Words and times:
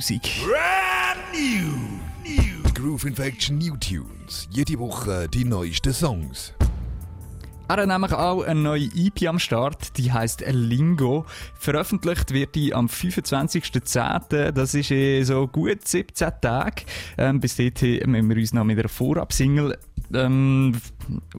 Musik. 0.00 0.30
Brand 0.42 1.20
new. 1.34 2.00
new. 2.24 2.72
Groove 2.72 3.04
Infection 3.04 3.58
New 3.58 3.76
Tunes. 3.76 4.48
Jede 4.50 4.78
Woche 4.78 5.28
die 5.28 5.44
neuesten 5.44 5.92
Songs. 5.92 6.54
Er 7.68 7.76
hat 7.76 7.86
nämlich 7.86 8.14
auch 8.14 8.42
eine 8.42 8.60
neue 8.60 8.88
EP 8.96 9.28
am 9.28 9.38
Start, 9.38 9.98
die 9.98 10.10
heißt 10.10 10.42
Lingo. 10.48 11.26
Veröffentlicht 11.54 12.32
wird 12.32 12.54
die 12.54 12.72
am 12.72 12.86
25.10. 12.86 14.52
Das 14.52 14.72
ist 14.72 14.90
in 14.90 15.22
so 15.26 15.46
gut 15.46 15.86
17 15.86 16.30
Tage. 16.40 16.84
Ähm, 17.18 17.40
bis 17.40 17.56
dahin 17.56 18.10
müssen 18.10 18.30
wir 18.30 18.36
uns 18.38 18.54
noch 18.54 18.64
mit 18.64 18.78
einer 18.78 18.88
Vorabsingle 18.88 19.78
ähm, 20.14 20.80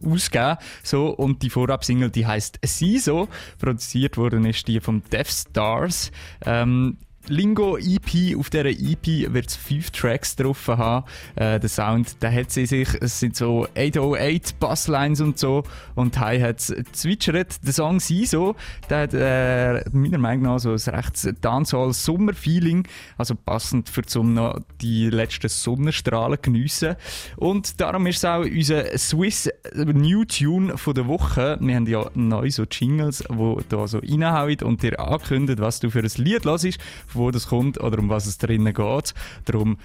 ausgeben. 0.06 0.58
So, 0.84 1.08
und 1.08 1.42
die 1.42 1.50
Vorabsingle, 1.50 2.12
die 2.12 2.28
heißt 2.28 2.60
SISO. 2.64 3.28
Produziert 3.58 4.18
worden 4.18 4.46
ist 4.46 4.68
die 4.68 4.80
vom 4.80 5.02
Death 5.10 5.32
Stars. 5.32 6.12
Ähm, 6.46 6.98
Lingo 7.28 7.78
EP, 7.78 8.38
auf 8.38 8.50
dieser 8.50 8.66
EP 8.66 9.34
wird 9.34 9.48
es 9.48 9.56
fünf 9.56 9.92
Tracks 9.92 10.36
drauf 10.36 10.68
haben. 10.68 11.06
Äh, 11.36 11.60
der 11.60 11.70
Sound, 11.70 12.22
der 12.22 12.34
hat 12.34 12.52
sie 12.52 12.66
sich, 12.66 12.90
es 13.00 13.20
sind 13.20 13.36
so 13.36 13.68
808 13.78 14.60
Basslines 14.60 15.22
und 15.22 15.38
so 15.38 15.64
und 15.96 16.20
Hi 16.20 16.40
hat 16.40 16.60
zwitschert. 16.60 17.66
Der 17.66 17.74
Song 17.74 18.00
«Siso», 18.00 18.56
der 18.90 19.02
hat 19.02 19.14
äh, 19.14 19.90
meiner 19.92 20.18
Meinung 20.18 20.44
nach 20.44 20.60
so 20.60 20.72
ein 20.72 20.96
recht 20.96 21.44
Dancehall-Sommer-Feeling, 21.44 22.88
also 23.18 23.36
passend 23.36 23.90
für 23.90 24.04
zum 24.04 24.34
noch 24.34 24.60
die 24.82 25.10
letzten 25.10 25.50
Sonnenstrahlen 25.50 26.40
geniessen. 26.42 26.96
Und 27.38 27.80
darum 27.80 28.08
ist 28.08 28.18
es 28.18 28.26
auch 28.26 28.42
unser 28.42 28.98
Swiss 28.98 29.50
New 29.76 30.26
Tune 30.26 30.78
von 30.78 30.94
der 30.94 31.08
Woche. 31.08 31.58
Wir 31.62 31.76
haben 31.76 31.88
ja 31.88 32.10
neu 32.14 32.50
so 32.50 32.64
Jingles, 32.64 33.24
die 33.30 33.58
da 33.70 33.88
so 33.88 34.00
reinhauen 34.00 34.58
und 34.64 34.84
dir 34.84 35.00
ankündigen, 35.00 35.64
was 35.64 35.80
du 35.80 35.90
für 35.90 36.00
ein 36.00 36.12
Lied 36.18 36.46
hörst 36.46 36.78
wo 37.16 37.32
das 37.32 37.48
kommt 37.48 37.80
oder 37.80 38.00
um 38.00 38.10
was 38.10 38.26
es 38.26 38.38
drinnen 38.38 38.74
geht. 38.74 39.14
Darum, 39.46 39.78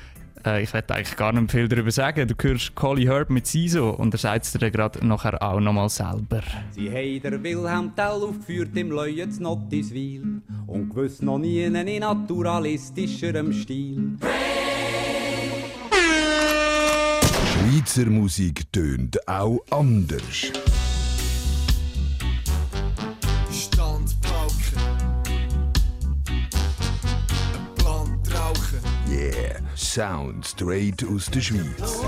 äh, 0.45 0.63
ich 0.63 0.73
werde 0.73 0.95
eigentlich 0.95 1.17
gar 1.17 1.33
nicht 1.33 1.51
viel 1.51 1.69
darüber 1.69 1.91
sagen. 1.91 2.29
Du 2.29 2.35
hörst 2.41 2.75
Colly 2.75 3.05
Herb 3.05 3.31
mit 3.31 3.47
Siso 3.47 3.91
und 3.91 4.15
er 4.15 4.19
sagt 4.19 4.45
es 4.45 4.53
dir 4.53 4.71
gerade 4.71 5.07
nachher 5.07 5.43
auch 5.43 5.61
nochmal 5.61 5.89
selber. 5.89 6.43
Sie 6.71 6.91
haben 6.91 7.23
der 7.23 7.43
Wilhelm 7.43 7.93
Tell 7.95 8.23
aufgeführt 8.23 8.77
im 8.77 8.91
Leujens 8.91 9.41
Nottiswil 9.41 10.43
und 10.67 10.89
gewiss 10.91 11.21
noch 11.23 11.39
nie 11.39 11.63
in 11.63 11.73
naturalistischerem 11.73 13.53
Stil. 13.53 14.19
Schweizer 17.47 18.07
Musik 18.07 18.73
tönt 18.73 19.29
auch 19.29 19.61
anders. 19.71 20.53
Sound 29.77 30.47
straight 30.47 31.05
aus 31.05 31.27
der 31.27 31.41
Schweiz. 31.43 32.01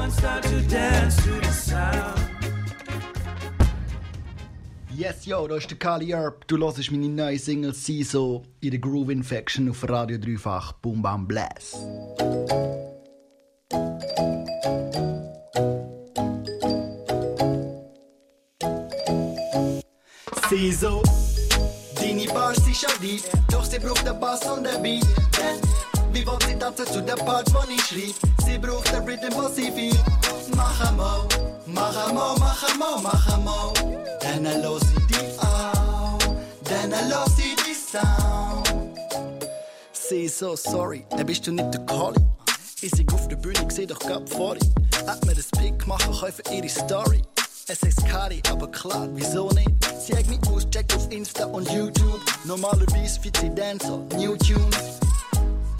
Yes, 4.97 5.27
yo, 5.27 5.47
da 5.47 5.57
ist 5.57 5.71
der 5.71 5.79
Kali 5.79 6.13
Earp. 6.13 6.49
Du 6.49 6.57
hörst 6.57 6.91
meine 6.91 7.09
neue 7.11 7.39
Single 7.39 7.75
«Siso» 7.75 8.43
in 8.61 8.71
der 8.71 8.81
Groove 8.81 9.11
Infection 9.11 9.69
auf 9.69 9.87
Radio 9.87 10.17
Dreifach 10.17 10.73
Boom 10.81 11.03
Bam 11.03 11.29
Blast. 11.29 11.77
Siso, 20.49 21.03
deine 21.97 22.27
Bars 22.33 22.57
sind 22.65 22.77
schon 22.77 23.03
deep, 23.03 23.23
doch 23.51 23.65
sie 23.65 23.79
braucht 23.79 24.07
den 24.07 24.19
Bass 24.19 24.47
und 24.47 24.65
den 24.65 24.83
Beat. 24.83 25.07
Wie 26.19 26.27
will 26.27 26.39
sie 26.49 26.59
tanzen 26.59 26.85
zu 26.87 27.01
der 27.01 27.15
Part, 27.15 27.55
wo 27.55 27.61
ich 27.71 27.81
schrieb? 27.81 28.17
Sie 28.45 28.59
braucht 28.59 28.93
den 28.93 29.05
Rhythm, 29.05 29.33
was 29.37 29.55
sie 29.55 29.73
will. 29.77 29.97
Mach 30.57 30.89
einmal, 30.89 31.21
mach 31.67 32.09
einmal, 32.09 32.35
mach 32.41 32.73
einmal, 32.73 33.01
mach 33.01 33.35
einmal. 33.35 33.73
Dann 34.21 34.61
los 34.61 34.81
die 35.09 35.39
auch, 35.39 36.19
dann 36.65 36.91
los 37.09 37.37
sie 37.37 37.55
die 37.65 37.73
Sound. 37.73 38.99
Sie 39.93 40.27
so 40.27 40.57
sorry, 40.57 41.07
dann 41.11 41.25
bist 41.25 41.47
du 41.47 41.53
nicht 41.53 41.73
der 41.73 41.87
Collie. 41.87 42.21
Ich 42.81 42.91
sing 42.91 43.09
auf 43.13 43.29
der 43.29 43.37
Bühne, 43.37 43.65
ich 43.69 43.73
seh 43.73 43.87
doch 43.87 44.01
grad 44.01 44.29
vor 44.29 44.57
dir. 44.57 44.69
Hat 45.07 45.25
mir 45.25 45.37
das 45.37 45.47
Pick 45.53 45.87
machen, 45.87 46.13
kaufe 46.13 46.43
ihre 46.53 46.69
Story. 46.69 47.23
Es 47.69 47.81
ist 47.85 48.05
Kari, 48.09 48.43
aber 48.51 48.69
klar, 48.73 49.09
wieso 49.13 49.51
nicht? 49.51 49.71
Sie 50.05 50.17
hat 50.17 50.27
mich 50.27 50.41
aus, 50.49 50.69
checkt 50.69 50.97
auf 50.97 51.09
Insta 51.13 51.45
und 51.45 51.71
YouTube. 51.71 52.21
Normalerweise 52.45 53.21
fit 53.21 53.37
sie 53.37 53.55
Dancer, 53.55 53.99
New 54.17 54.35
Tunes. 54.37 54.99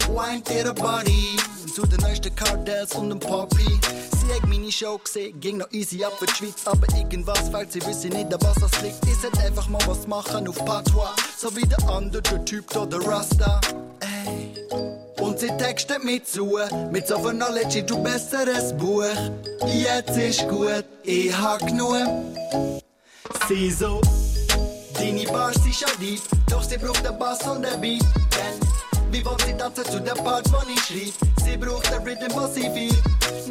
Wine 0.09 0.43
ihre 0.55 0.73
Body 0.73 1.37
zu 1.73 1.85
den 1.85 1.99
neuesten 1.99 2.35
Cardells 2.35 2.93
und 2.95 3.09
dem 3.09 3.19
Poppy. 3.19 3.79
Sie 4.19 4.33
hat 4.33 4.47
meine 4.47 4.71
Show 4.71 4.97
gesehen, 4.97 5.39
ging 5.39 5.57
noch 5.57 5.71
easy 5.71 6.03
ab 6.03 6.13
für 6.17 6.25
die 6.25 6.33
Schweiz, 6.33 6.65
aber 6.65 6.87
irgendwas 6.97 7.49
fällt, 7.49 7.71
sie 7.71 7.85
wissen 7.85 8.09
nicht, 8.09 8.33
an 8.33 8.39
was 8.41 8.55
das 8.55 8.81
liegt. 8.81 9.05
Ich 9.05 9.15
sollte 9.21 9.39
einfach 9.39 9.67
mal 9.67 9.81
was 9.85 10.07
machen 10.07 10.47
auf 10.47 10.63
Patois, 10.65 11.15
so 11.37 11.55
wie 11.55 11.65
der 11.65 11.89
andere 11.89 12.43
Typ 12.45 12.69
da, 12.71 12.85
der 12.85 12.99
Rasta. 13.05 13.61
Ey. 14.01 14.65
Und 15.21 15.39
sie 15.39 15.49
textet 15.57 16.03
mir 16.03 16.23
zu, 16.23 16.57
mit 16.91 17.07
so 17.07 17.19
viel 17.19 17.31
Knowledge, 17.31 17.83
du 17.83 18.01
besseres 18.01 18.75
Buch. 18.77 19.03
Jetzt 19.67 20.17
ist 20.17 20.47
gut, 20.47 20.85
ich 21.03 21.35
hab 21.37 21.59
genug. 21.59 21.97
Sie 23.47 23.71
so, 23.71 24.01
deine 24.95 25.23
Bars 25.25 25.55
sind 25.63 25.75
schon 25.75 25.99
deep, 25.99 26.21
doch 26.49 26.63
sie 26.63 26.77
braucht 26.77 27.05
den 27.05 27.17
Bass 27.17 27.41
und 27.47 27.63
den 27.63 27.79
Beat. 27.81 28.01
Denn 28.01 28.69
wie 29.11 29.25
will 29.25 29.37
sie 29.45 29.53
tanzen 29.53 29.85
zu 29.85 29.99
der 29.99 30.13
Part, 30.13 30.51
wo 30.51 30.57
ich 30.71 30.81
schrieb? 30.81 31.13
Sie 31.43 31.57
braucht 31.57 31.91
den 31.91 32.01
Rhythm, 32.03 32.35
was 32.35 32.55
sie 32.55 32.63
will. 32.73 32.95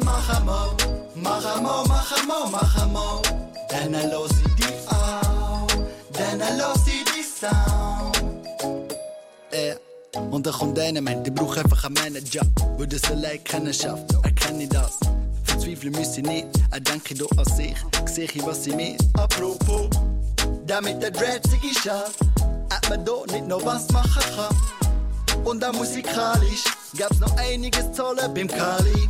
Mach 0.03 0.37
einmal, 0.37 0.69
mach 1.15 1.55
einmal, 1.55 1.83
mach 1.87 2.19
einmal, 2.19 2.49
mach 2.51 2.81
einmal. 2.81 3.21
Dann 3.69 3.93
los 4.11 4.29
sie 4.29 4.55
die 4.57 4.73
auch, 4.87 5.67
dann 6.13 6.39
los 6.57 6.85
sie 6.85 7.03
die 7.05 7.23
Sound. 7.23 8.17
Äh, 9.51 9.75
und 10.31 10.45
dann 10.45 10.53
kommt 10.53 10.79
einer, 10.79 11.01
meint, 11.01 11.27
ich 11.27 11.33
brauch 11.33 11.55
einfach 11.57 11.83
einen 11.85 11.93
Manager, 11.95 12.41
wo 12.77 12.85
das 12.85 13.03
allein 13.11 13.43
keiner 13.43 13.73
schafft. 13.73 14.13
Erkenne 14.23 14.63
ich 14.63 14.69
das? 14.69 14.99
Verzweifeln 15.43 15.93
müssen 15.93 16.23
nicht, 16.23 16.47
er 16.71 16.79
denke 16.79 17.15
doch 17.15 17.31
an 17.37 17.45
sich, 17.45 17.75
sehe 18.05 18.25
ich, 18.25 18.45
was 18.45 18.63
sie 18.63 18.75
mir. 18.75 18.97
Apropos, 19.13 19.89
damit 20.65 21.01
der 21.01 21.11
Dread 21.11 21.45
sich 21.47 21.61
geschafft, 21.61 22.19
hat 22.71 22.89
man 22.89 23.03
da 23.03 23.13
nicht 23.31 23.47
noch 23.47 23.65
was 23.65 23.89
machen 23.91 24.23
kann. 24.35 24.78
Und 25.43 25.61
dann 25.61 25.75
musikalisch 25.75 26.63
gab's 26.97 27.19
noch 27.19 27.35
einiges 27.37 27.91
Tolle 27.91 28.29
beim 28.29 28.47
Kali. 28.47 29.07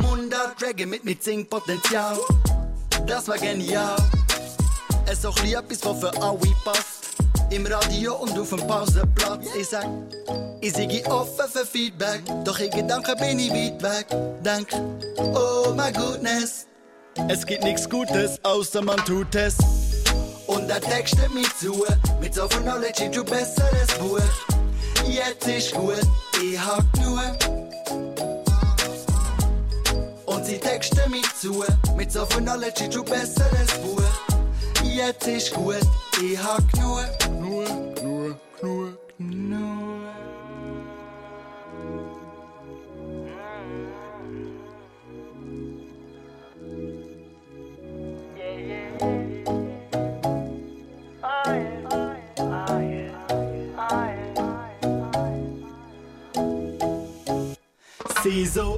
Mundart 0.00 0.62
Reggae 0.62 0.86
mit 0.86 1.04
mit 1.04 1.22
Singpotenzial. 1.22 2.18
Das 3.06 3.28
war 3.28 3.38
genial. 3.38 3.96
Es 5.10 5.24
auch 5.24 5.38
lieb 5.42 5.70
ist, 5.70 5.84
was 5.86 6.00
für 6.00 6.22
alle 6.22 6.38
passt. 6.64 7.16
Im 7.50 7.66
Radio 7.66 8.16
und 8.16 8.38
auf 8.38 8.50
dem 8.50 8.66
Pausenplatz. 8.66 9.46
Ich 9.58 9.68
sag, 9.68 9.86
ich 10.60 10.72
sei 10.72 11.04
offen 11.06 11.48
für 11.50 11.64
Feedback. 11.64 12.22
Doch 12.44 12.58
in 12.58 12.70
Gedanken 12.70 13.16
bin 13.18 13.38
ich 13.38 13.50
weit 13.50 13.82
weg. 13.82 14.06
Denk, 14.44 14.68
oh 15.16 15.72
my 15.74 15.90
goodness. 15.92 16.66
Es 17.28 17.44
gibt 17.46 17.64
nichts 17.64 17.88
Gutes, 17.88 18.38
außer 18.44 18.82
man 18.82 18.98
tut 19.04 19.34
es. 19.34 19.56
Und 20.46 20.70
er 20.70 20.80
textet 20.80 21.32
mich 21.34 21.48
zu, 21.56 21.84
mit 22.20 22.34
so 22.34 22.48
viel 22.48 22.62
Knowledge, 22.62 23.10
du 23.10 23.24
besseres 23.24 23.88
Buch 23.98 24.57
jetzt 25.08 25.46
ist 25.48 25.72
gut, 25.72 26.00
ich 26.42 26.58
hab 26.58 26.84
genug. 26.92 27.20
Und 30.26 30.44
sie 30.44 30.58
texten 30.58 31.10
mich 31.10 31.34
zu, 31.34 31.64
mit 31.96 32.12
so 32.12 32.24
viel 32.26 32.42
Knowledge, 32.42 32.88
du 32.88 33.02
besseres 33.04 33.72
Buch. 33.82 34.02
Jetzt 34.84 35.26
ist 35.26 35.52
gut, 35.52 35.76
ich 36.22 36.38
hab 36.38 36.62
genug. 36.72 37.06
Nur, 37.40 37.64
nur, 38.02 38.40
nur, 38.62 38.98
nur. 39.18 40.17
Sie 58.28 58.44
so, 58.44 58.76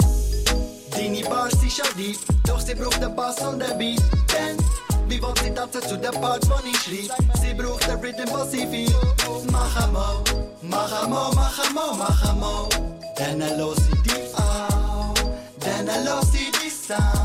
deine 0.92 1.28
Bars 1.28 1.50
sind 1.60 1.72
schon 1.72 1.96
deep, 1.96 2.18
doch 2.46 2.60
sie 2.60 2.72
braucht 2.72 3.02
den 3.02 3.16
Bass 3.16 3.40
und 3.40 3.58
den 3.58 3.76
Beat. 3.78 4.00
Denn, 4.32 4.56
wie 5.08 5.20
will 5.20 5.34
sie 5.42 5.50
tanzen 5.50 5.82
zu 5.82 5.96
der 5.96 6.12
Part, 6.12 6.48
wo 6.48 6.54
ich 6.64 6.78
schrieb? 6.78 7.10
Sie 7.42 7.52
braucht 7.54 7.84
den 7.88 7.98
Rhythm, 7.98 8.32
was 8.32 8.52
sie 8.52 8.70
will. 8.70 8.94
Mach 9.50 9.84
einmal, 9.84 10.22
mach 10.62 11.02
einmal, 11.02 11.32
mach 11.34 11.66
einmal, 11.66 11.96
mach 11.98 12.30
einmal. 12.30 12.68
Dann 13.16 13.58
los 13.58 13.76
sie 13.78 14.02
die 14.04 14.34
auch, 14.36 15.14
dann 15.58 16.04
los 16.04 16.30
sie 16.30 16.52
die 16.62 16.70
Sound. 16.70 17.19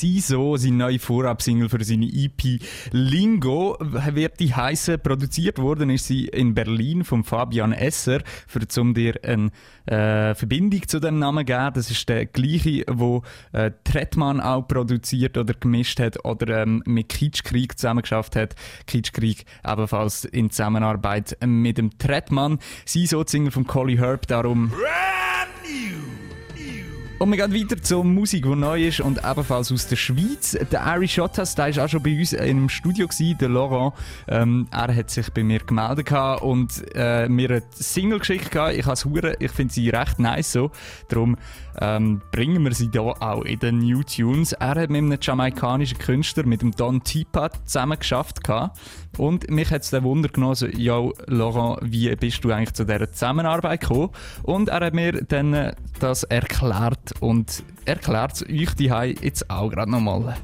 Siso, 0.00 0.56
seine 0.56 0.76
neue 0.76 0.98
Vorabsingle 0.98 1.68
für 1.68 1.82
seine 1.82 2.06
EP 2.06 2.60
Lingo, 2.92 3.76
wird 3.80 4.40
die 4.40 4.54
heiße 4.54 4.98
produziert 4.98 5.58
worden, 5.58 5.90
ist 5.90 6.06
sie 6.06 6.26
in 6.26 6.54
Berlin 6.54 7.04
vom 7.04 7.24
Fabian 7.24 7.72
Esser, 7.72 8.20
für 8.46 8.66
zum 8.68 8.92
dir 8.92 9.14
eine 9.24 9.50
äh, 9.86 10.34
Verbindung 10.34 10.86
zu 10.86 11.00
dem 11.00 11.18
Namen 11.18 11.46
geben. 11.46 11.72
Das 11.74 11.90
ist 11.90 12.08
der 12.08 12.26
gleiche, 12.26 12.84
wo 12.90 13.22
äh, 13.52 13.70
Tretman 13.84 14.40
auch 14.40 14.68
produziert 14.68 15.38
oder 15.38 15.54
gemischt 15.54 15.98
hat 15.98 16.24
oder 16.24 16.62
ähm, 16.62 16.82
mit 16.86 17.08
Kitschkrieg 17.08 17.78
zusammengeschafft 17.78 18.36
hat. 18.36 18.54
Kitschkrieg 18.86 19.44
ebenfalls 19.66 20.24
in 20.24 20.50
Zusammenarbeit 20.50 21.38
mit 21.44 21.78
dem 21.78 21.96
Tretman. 21.98 22.58
Siso, 22.84 23.24
Single 23.26 23.52
von 23.52 23.66
Collie 23.66 23.98
Herb, 23.98 24.26
darum. 24.26 24.68
Brand 24.68 25.50
new. 25.62 26.25
Und 27.18 27.30
wir 27.30 27.48
gehen 27.48 27.54
weiter 27.54 27.82
zur 27.82 28.04
Musik, 28.04 28.44
die 28.44 28.54
neu 28.54 28.88
ist 28.88 29.00
und 29.00 29.20
ebenfalls 29.24 29.72
aus 29.72 29.88
der 29.88 29.96
Schweiz. 29.96 30.54
Der 30.70 30.84
Ari 30.84 31.08
Schottas, 31.08 31.54
der 31.54 31.74
war 31.74 31.84
auch 31.84 31.88
schon 31.88 32.02
bei 32.02 32.18
uns 32.18 32.34
im 32.34 32.68
Studio, 32.68 33.08
gewesen, 33.08 33.38
der 33.38 33.48
Laurent. 33.48 33.94
Ähm, 34.28 34.68
er 34.70 34.94
hat 34.94 35.08
sich 35.08 35.32
bei 35.32 35.42
mir 35.42 35.60
gemeldet 35.60 36.12
und 36.42 36.84
äh, 36.94 37.26
mir 37.30 37.50
eine 37.50 37.62
Single 37.70 38.18
geschickt. 38.18 38.54
Ich, 38.54 38.86
ich 38.86 39.50
finde 39.50 39.72
sie 39.72 39.88
recht 39.88 40.18
nice 40.18 40.52
so. 40.52 40.70
Darum 41.08 41.38
ähm, 41.80 42.20
bringen 42.32 42.64
wir 42.64 42.74
sie 42.74 42.88
hier 42.90 43.02
auch 43.02 43.44
in 43.44 43.58
den 43.58 43.78
New 43.78 44.02
Tunes. 44.02 44.52
Er 44.52 44.70
hat 44.70 44.90
mit 44.90 45.02
einem 45.02 45.18
jamaikanischen 45.20 45.98
Künstler, 45.98 46.46
mit 46.46 46.62
dem 46.62 46.72
Don 46.72 47.02
Tipa, 47.02 47.50
zusammen 47.64 47.98
geschafft. 47.98 48.40
Und 49.18 49.50
mich 49.50 49.70
hat 49.70 49.82
es 49.82 49.90
den 49.90 50.04
Wunder 50.04 50.28
genommen, 50.28 50.54
so, 50.54 50.66
Laurent, 51.26 51.78
wie 51.82 52.14
bist 52.16 52.44
du 52.44 52.52
eigentlich 52.52 52.74
zu 52.74 52.84
dieser 52.84 53.10
Zusammenarbeit 53.12 53.80
gekommen? 53.80 54.10
Und 54.42 54.68
er 54.68 54.80
hat 54.80 54.94
mir 54.94 55.12
dann 55.12 55.54
äh, 55.54 55.74
das 56.00 56.22
erklärt 56.24 57.14
und 57.20 57.62
erklärt 57.84 58.34
es 58.34 58.42
euch 58.42 58.74
die 58.74 58.86
jetzt 59.22 59.50
auch 59.50 59.70
gerade 59.70 59.90
nochmal. 59.90 60.36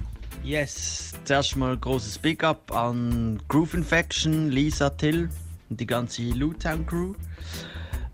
Yes, 0.44 1.12
zuerst 1.24 1.56
mal 1.56 1.74
ein 1.74 1.80
großes 1.80 2.18
Big 2.18 2.42
Up 2.42 2.72
an 2.74 3.40
Groove 3.48 3.74
Infection, 3.74 4.50
Lisa 4.50 4.90
Till 4.90 5.30
und 5.70 5.80
die 5.80 5.86
ganze 5.86 6.22
Lutown 6.22 6.84
Crew. 6.84 7.14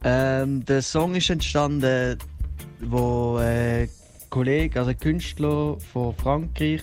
Ähm, 0.04 0.64
der 0.64 0.82
Song 0.82 1.14
ist 1.14 1.30
entstanden, 1.30 2.18
wo 2.80 3.38
äh, 3.38 3.88
Kollege, 4.30 4.78
also 4.78 4.90
ein 4.90 4.98
Künstler 4.98 5.78
von 5.92 6.14
Frankreich, 6.14 6.82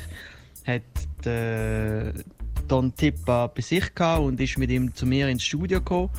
hat 0.65 1.25
äh, 1.25 2.13
Don 2.67 2.95
Tippa 2.95 3.47
bei 3.47 3.61
sich 3.61 3.93
gehabt 3.93 4.23
und 4.23 4.39
ist 4.41 4.57
mit 4.57 4.71
ihm 4.71 4.93
zu 4.93 5.05
mir 5.05 5.27
ins 5.29 5.43
Studio 5.43 5.79
gekommen. 5.79 6.09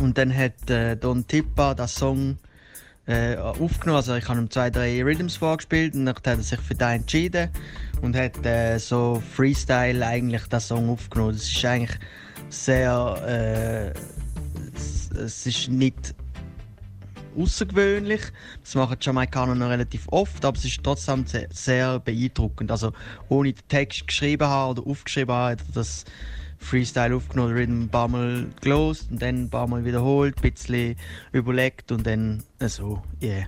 Und 0.00 0.16
dann 0.16 0.34
hat 0.34 0.70
äh, 0.70 0.96
Don 0.96 1.26
Tippa 1.26 1.74
das 1.74 1.94
Song 1.94 2.38
äh, 3.06 3.36
aufgenommen. 3.36 3.96
Also 3.96 4.14
ich 4.14 4.28
habe 4.28 4.40
ihm 4.40 4.50
zwei, 4.50 4.70
drei 4.70 5.02
Rhythms 5.02 5.36
vorgespielt 5.36 5.94
und 5.94 6.06
dann 6.06 6.14
hat 6.14 6.26
er 6.26 6.40
sich 6.42 6.60
für 6.60 6.74
den 6.74 6.88
entschieden 6.88 7.50
und 8.02 8.16
hat 8.16 8.44
äh, 8.44 8.78
so 8.78 9.22
Freestyle 9.34 10.06
eigentlich 10.06 10.46
den 10.46 10.60
Song 10.60 10.90
aufgenommen. 10.90 11.32
Das 11.32 11.48
ist 11.48 11.64
eigentlich 11.64 11.98
sehr, 12.48 13.94
äh, 13.94 15.18
es 15.18 15.46
ist 15.46 15.68
nicht 15.68 16.14
außergewöhnlich. 17.38 18.22
Das 18.62 18.74
machen 18.74 18.96
die 19.00 19.06
Jamaikaner 19.06 19.54
noch 19.54 19.68
relativ 19.68 20.06
oft, 20.08 20.44
aber 20.44 20.56
es 20.56 20.64
ist 20.64 20.82
trotzdem 20.82 21.26
sehr, 21.26 21.48
sehr 21.52 22.00
beeindruckend. 22.00 22.70
Also 22.70 22.92
ohne 23.28 23.52
den 23.52 23.68
Text 23.68 24.06
geschrieben 24.06 24.48
haben 24.48 24.78
oder 24.78 24.90
aufgeschrieben 24.90 25.34
haben, 25.34 25.60
das 25.74 26.04
Freestyle 26.58 27.14
aufgenommen, 27.14 27.52
Rhythm 27.52 27.82
ein 27.84 27.88
paar 27.88 28.08
Mal 28.08 28.46
gelost 28.60 29.10
und 29.10 29.22
dann 29.22 29.44
ein 29.44 29.50
paar 29.50 29.68
Mal 29.68 29.84
wiederholt, 29.84 30.36
ein 30.38 30.50
bisschen 30.52 30.96
überlegt 31.32 31.92
und 31.92 32.06
dann 32.06 32.42
so, 32.60 33.02
yeah. 33.22 33.46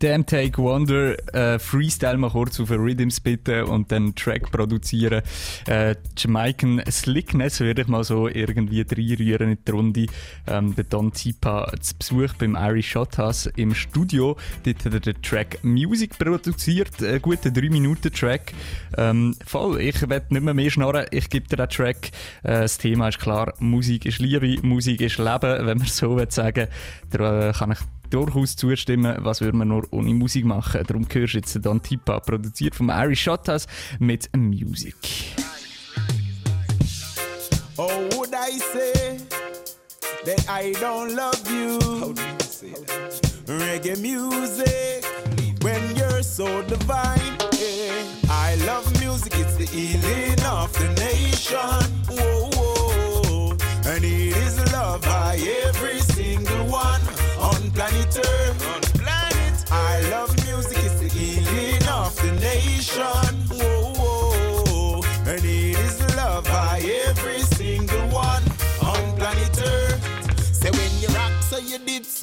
Damn 0.00 0.24
Take 0.24 0.56
Wonder, 0.56 1.14
äh, 1.34 1.58
Freestyle 1.58 2.16
mal 2.16 2.30
kurz 2.30 2.58
auf 2.58 2.70
Rhythms 2.70 3.20
bitte 3.20 3.66
und 3.66 3.92
dann 3.92 4.14
Track 4.14 4.50
produzieren. 4.50 5.20
Äh, 5.66 5.94
Jamaican 6.16 6.80
Slickness 6.90 7.60
würde 7.60 7.82
ich 7.82 7.88
mal 7.88 8.02
so 8.02 8.26
irgendwie 8.26 8.80
reinrühren 8.80 9.50
in 9.50 9.58
die 9.62 9.70
Runde. 9.70 10.06
Ähm, 10.46 10.74
der 10.74 10.84
Don 10.84 11.12
Zipa 11.12 11.70
zu 11.80 11.94
Besuch 11.98 12.32
beim 12.38 12.56
Irish 12.56 12.88
Shothouse 12.88 13.50
im 13.56 13.74
Studio. 13.74 14.38
Dort 14.64 14.86
hat 14.86 14.94
er 14.94 15.00
den 15.00 15.20
Track 15.20 15.62
Music 15.62 16.18
produziert, 16.18 17.02
einen 17.02 17.20
guten 17.20 17.52
3-Minuten-Track. 17.52 18.54
Ähm, 18.96 19.36
voll, 19.44 19.82
ich 19.82 20.00
werde 20.08 20.32
nicht 20.32 20.42
mehr 20.42 20.54
mehr 20.54 20.70
schnarren, 20.70 21.04
ich 21.10 21.28
gebe 21.28 21.46
dir 21.46 21.56
den 21.56 21.68
Track. 21.68 22.10
Äh, 22.42 22.62
das 22.62 22.78
Thema 22.78 23.08
ist 23.08 23.18
klar, 23.18 23.52
Musik 23.58 24.06
ist 24.06 24.18
Liebe, 24.18 24.66
Musik 24.66 25.02
ist 25.02 25.18
Leben, 25.18 25.66
wenn 25.66 25.76
man 25.76 25.86
so 25.88 26.18
sagen. 26.30 26.68
Da 27.10 27.50
äh, 27.50 27.52
kann 27.52 27.72
ich 27.72 27.99
durchaus 28.10 28.56
zustimmen, 28.56 29.16
was 29.20 29.40
würde 29.40 29.56
man 29.56 29.68
nur 29.68 29.86
ohne 29.90 30.12
Musik 30.14 30.44
machen. 30.44 30.82
Darum 30.86 31.06
hörst 31.10 31.34
du 31.34 31.38
jetzt 31.38 31.58
Don 31.64 31.82
Tipa, 31.82 32.20
produziert 32.20 32.74
von 32.74 32.90
Irish 32.90 33.22
Shottas 33.22 33.66
mit 33.98 34.28
Music. 34.36 34.94
Oh, 37.76 37.88
would 38.16 38.34
I 38.34 38.58
say 38.58 39.18
that 40.24 40.44
I 40.48 40.72
don't 40.74 41.14
love 41.14 41.40
you? 41.50 41.78
How 42.00 42.12
do 42.12 42.20
you 42.20 42.38
say 42.40 42.72
that? 42.72 43.20
Reggae 43.46 43.96
music, 43.96 45.04
when 45.62 45.80
you're 45.96 46.22
so 46.22 46.62
divine. 46.62 47.38
Yeah. 47.58 47.92
I 48.28 48.56
love 48.66 48.86
music, 49.00 49.32
it's 49.36 49.56
the 49.56 49.66
healing 49.66 50.38
of 50.44 50.72
the 50.74 50.88
nation. 51.00 51.89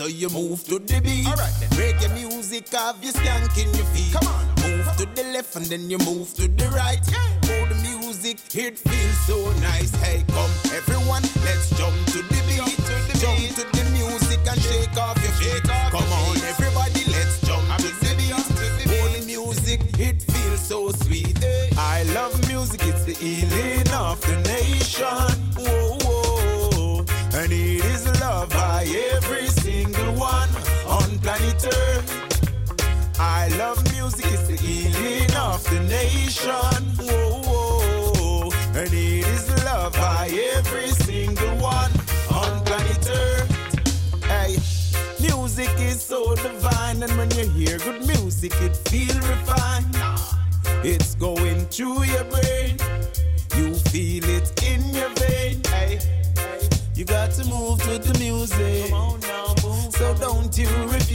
So 0.07 0.13
you 0.13 0.29
move 0.29 0.63
to 0.65 0.79
the 0.79 1.01
beat. 1.01 1.27
Alright 1.27 1.53
then. 1.59 1.69
Break 1.75 1.99
your 2.01 2.11
music 2.11 2.73
off, 2.73 2.95
you 3.01 3.11
skanking 3.11 3.75
your 3.75 3.85
feet. 3.91 4.13
Come 4.13 4.27
on. 4.27 4.45
Move 4.63 4.87
to 4.97 5.05
the 5.15 5.23
left 5.33 5.55
and 5.55 5.65
then 5.65 5.89
you 5.89 5.97
move 5.99 6.33
to 6.35 6.47
the 6.47 6.67
right. 6.69 6.99
Yeah. 7.11 7.19
Hold 7.49 7.69
the 7.69 7.75
music, 7.83 8.37
it 8.55 8.79
feels 8.79 9.19
so 9.27 9.37
nice. 9.59 9.91
Hey, 10.03 10.23
come 10.29 10.51
everyone, 10.71 11.23
let's 11.43 11.69
jump 11.77 11.95
to 12.13 12.19
the 12.23 12.39
beat. 12.47 12.57
Jump 12.57 12.75
to 12.75 12.95
the, 13.07 13.17
jump 13.19 13.37
beat. 13.37 13.55
to 13.55 13.63
the 13.75 13.83
music 13.91 14.39
and 14.47 14.61
shake 14.61 14.97
off 14.97 15.17
your 15.23 15.35
feet. 15.39 15.63
Come 15.91 16.11
on, 16.21 16.37
everybody, 16.51 17.03
let's 17.11 17.41
jump 17.41 17.67
to 17.77 17.87
the 18.03 18.15
beat. 18.15 18.31
Hold 18.31 19.11
the 19.15 19.25
music, 19.25 19.81
it 19.99 20.21
feels 20.21 20.61
so 20.61 20.91
sweet. 21.03 21.37
I 21.77 22.03
love 22.15 22.33
music, 22.47 22.81
it's 22.83 23.03
the 23.03 23.13
healing 23.13 23.89
of 23.91 24.21
the 24.21 24.35
nation. 24.47 25.35
Whoa. 25.57 25.96
Love 28.37 28.49
by 28.49 28.85
every 29.15 29.47
single 29.47 30.13
one 30.13 30.49
on 30.85 31.17
planet 31.25 31.65
Earth. 31.65 33.19
I 33.19 33.47
love 33.57 33.81
music, 33.91 34.25
it's 34.27 34.47
the 34.47 34.55
healing 34.55 35.35
of 35.35 35.63
the 35.71 35.79
nation. 35.89 36.83
Whoa, 36.99 37.41
whoa. 37.47 38.51
And 38.75 38.93
it 38.93 39.25
is 39.25 39.49
love 39.65 39.93
by 39.93 40.29
every 40.53 40.89
single 40.89 41.55
one 41.57 41.91
on 42.31 42.63
planet 42.63 43.09
Earth. 43.09 43.49
Hey, 44.25 44.57
music 45.19 45.71
is 45.79 45.99
so 45.99 46.35
divine, 46.35 47.01
and 47.01 47.17
when 47.17 47.31
you 47.31 47.49
hear 47.49 47.79
good 47.79 48.05
music, 48.05 48.53
it 48.61 48.77
feel 48.87 49.15
refined. 49.15 49.97
It's 50.85 51.15
going 51.15 51.65
through 51.65 52.03
your 52.03 52.25
brain, 52.25 52.77
you 60.57 61.06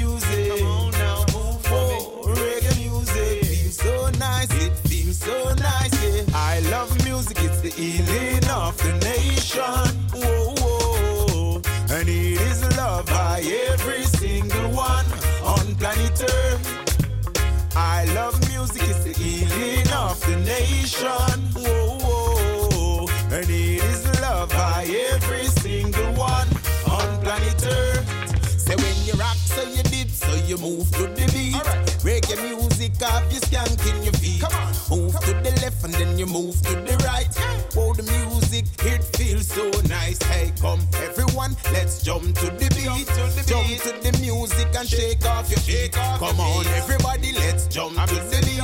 you 30.52 30.58
rock, 30.58 30.58
so 30.58 30.58
you 30.58 30.58
did, 30.58 30.58
so 30.58 30.58
you 30.58 30.58
you 30.58 30.58
move 30.58 30.90
to 30.92 31.02
the 31.02 31.32
beat. 31.32 31.54
Reggae 32.02 32.36
music, 32.42 32.96
have 33.00 33.32
you 33.32 33.40
skanking 33.40 34.04
your 34.04 34.12
feet. 34.14 34.40
Come 34.40 34.52
on. 34.54 34.72
Move 34.90 35.20
to 35.20 35.32
the 35.32 35.50
left 35.62 35.84
and 35.84 35.94
then 35.94 36.18
you 36.18 36.26
move 36.26 36.60
to 36.62 36.74
the 36.74 36.96
right. 37.04 37.28
Oh, 37.76 37.94
the 37.94 38.02
music, 38.02 38.66
it 38.84 39.04
feels 39.16 39.48
so 39.48 39.70
nice. 39.88 40.20
Hey, 40.22 40.52
come 40.60 40.80
everyone, 40.96 41.56
let's 41.72 42.02
jump 42.02 42.34
to 42.36 42.46
the 42.46 42.68
beat. 42.74 43.06
Jump 43.06 43.06
to 43.06 43.36
the, 43.36 43.44
jump 43.46 43.68
beat. 43.68 43.80
To 43.80 43.92
the 44.02 44.18
music 44.20 44.68
and 44.76 44.88
shake 44.88 45.24
off 45.26 45.50
your 45.50 45.60
feet. 45.60 45.96
Off 45.96 46.18
come 46.18 46.40
on, 46.40 46.64
feet. 46.64 46.72
everybody, 46.74 47.32
let's 47.32 47.66
jump 47.68 47.94
to 47.94 48.14
the 48.14 48.40
beat. 48.44 48.60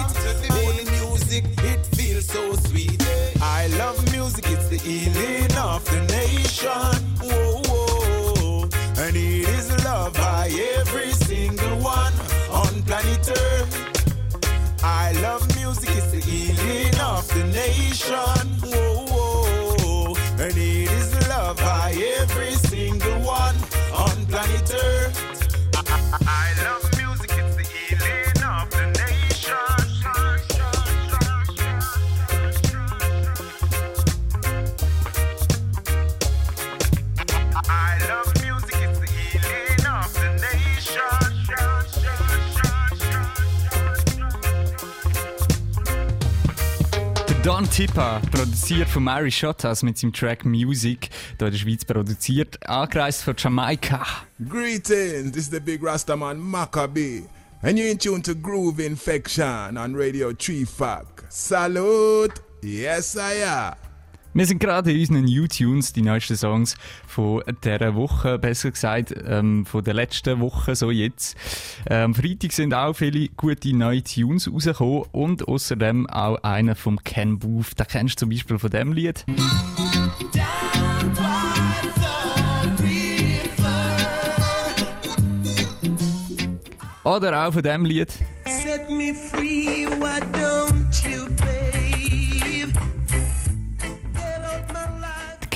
Oh, 0.50 0.72
the 0.72 0.90
music, 0.90 1.44
it 1.64 1.86
feels 1.96 2.26
so 2.26 2.54
sweet. 2.68 3.00
I 3.40 3.68
love 3.78 3.98
music, 4.12 4.44
it's 4.48 4.68
the 4.68 4.76
healing 4.76 5.56
of 5.56 5.84
the 5.86 6.00
nation. 6.12 6.96
Whoa, 7.22 7.57
And 9.08 9.16
it 9.16 9.48
is 9.48 9.84
loved 9.86 10.18
by 10.18 10.50
every 10.76 11.12
single 11.12 11.78
one 11.78 12.12
on 12.52 12.82
planet 12.82 13.26
Earth. 13.30 14.84
I 14.84 15.12
love 15.22 15.48
music, 15.56 15.88
it's 15.96 16.10
the 16.10 16.20
healing 16.20 16.94
of 17.00 17.26
the 17.28 17.44
nation. 17.44 18.44
Whoa, 18.60 19.06
whoa. 19.08 20.14
And 20.44 20.52
it 20.54 20.92
is 20.92 21.26
loved 21.26 21.58
by 21.60 21.92
every 22.20 22.52
single 22.52 23.18
one 23.20 23.56
on 23.94 24.26
planet 24.26 24.74
Earth. 24.74 25.27
Tippa, 47.78 48.20
produziert 48.32 48.88
von 48.88 49.04
Mary 49.04 49.30
Shottas 49.30 49.84
mit 49.84 49.96
seinem 49.96 50.12
Track 50.12 50.44
Music, 50.44 51.10
hier 51.38 51.46
in 51.46 51.52
der 51.52 51.58
Schweiz 51.58 51.84
produziert, 51.84 52.58
angereist 52.68 53.22
von 53.22 53.36
Jamaika. 53.38 54.04
Greetings, 54.48 55.30
this 55.30 55.44
is 55.44 55.50
the 55.50 55.60
big 55.60 55.80
Rastaman 55.80 56.38
Maccabee, 56.38 57.22
and 57.62 57.78
you're 57.78 57.88
in 57.88 57.96
tune 57.96 58.20
to 58.20 58.34
Groove 58.34 58.80
Infection 58.80 59.78
on 59.78 59.94
Radio 59.94 60.32
3 60.32 60.64
Fuck. 60.64 61.22
Salute! 61.28 62.40
Yes, 62.62 63.16
I 63.16 63.44
am. 63.44 63.87
Wir 64.34 64.46
sind 64.46 64.60
gerade 64.60 64.92
in 64.92 65.00
unseren 65.00 65.24
New 65.24 65.46
Tunes, 65.46 65.92
die 65.92 66.02
neuesten 66.02 66.36
Songs 66.36 66.76
von 67.06 67.42
dieser 67.64 67.94
Woche, 67.94 68.38
besser 68.38 68.70
gesagt, 68.70 69.14
ähm, 69.26 69.64
von 69.64 69.82
der 69.82 69.94
letzten 69.94 70.40
Woche, 70.40 70.76
so 70.76 70.90
jetzt. 70.90 71.36
Ähm, 71.88 72.14
Freitag 72.14 72.52
sind 72.52 72.74
auch 72.74 72.92
viele 72.92 73.28
gute 73.30 73.74
neue 73.74 74.02
Tunes 74.02 74.52
rausgekommen 74.52 75.04
und 75.12 75.48
außerdem 75.48 76.08
auch 76.08 76.42
einer 76.42 76.74
vom 76.74 77.02
Ken 77.02 77.38
Booth. 77.38 77.78
Den 77.78 77.86
kennst 77.86 78.16
du 78.16 78.26
zum 78.26 78.30
Beispiel 78.30 78.58
von 78.58 78.70
dem 78.70 78.92
Lied. 78.92 79.24
Oder 87.04 87.46
auch 87.46 87.52
von 87.54 87.62
dem 87.62 87.86
Lied. 87.86 88.12
Set 88.44 88.90
me 88.90 89.14
free, 89.14 89.86
why 89.98 90.20
don't 90.32 90.57